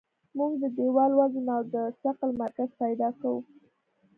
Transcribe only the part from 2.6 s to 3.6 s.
پیدا کوو